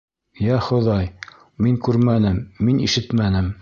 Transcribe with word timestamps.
—Йә 0.45 0.55
Хоҙай, 0.69 1.11
мин 1.67 1.79
күрмәнем, 1.89 2.43
мин 2.69 2.85
ишетмәнем. 2.91 3.59